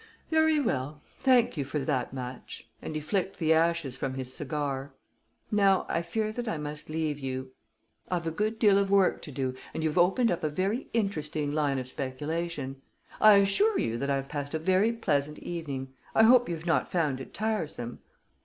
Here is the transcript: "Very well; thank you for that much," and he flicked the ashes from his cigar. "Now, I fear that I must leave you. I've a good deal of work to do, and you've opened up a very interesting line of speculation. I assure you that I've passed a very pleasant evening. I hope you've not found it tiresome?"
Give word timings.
"Very 0.31 0.59
well; 0.59 1.03
thank 1.21 1.57
you 1.57 1.63
for 1.63 1.77
that 1.77 2.11
much," 2.11 2.67
and 2.81 2.95
he 2.95 2.99
flicked 3.01 3.37
the 3.37 3.53
ashes 3.53 3.95
from 3.95 4.15
his 4.15 4.33
cigar. 4.33 4.95
"Now, 5.51 5.85
I 5.87 6.01
fear 6.01 6.31
that 6.33 6.47
I 6.47 6.57
must 6.57 6.89
leave 6.89 7.19
you. 7.19 7.51
I've 8.09 8.25
a 8.25 8.31
good 8.31 8.57
deal 8.57 8.79
of 8.79 8.89
work 8.89 9.21
to 9.21 9.31
do, 9.31 9.53
and 9.75 9.83
you've 9.83 9.99
opened 9.99 10.31
up 10.31 10.43
a 10.43 10.49
very 10.49 10.87
interesting 10.93 11.51
line 11.51 11.77
of 11.77 11.87
speculation. 11.87 12.81
I 13.21 13.35
assure 13.35 13.77
you 13.77 13.95
that 13.99 14.09
I've 14.09 14.27
passed 14.27 14.55
a 14.55 14.57
very 14.57 14.91
pleasant 14.91 15.37
evening. 15.37 15.93
I 16.15 16.23
hope 16.23 16.49
you've 16.49 16.65
not 16.65 16.89
found 16.91 17.21
it 17.21 17.31
tiresome?" 17.31 17.99